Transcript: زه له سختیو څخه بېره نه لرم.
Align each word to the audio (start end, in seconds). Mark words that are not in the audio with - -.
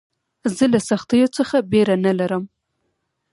زه 0.55 0.65
له 0.73 0.79
سختیو 0.89 1.27
څخه 1.37 1.55
بېره 1.71 1.95
نه 2.05 2.11
لرم. 2.19 2.43